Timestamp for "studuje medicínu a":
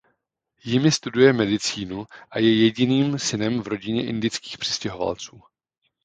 0.91-2.39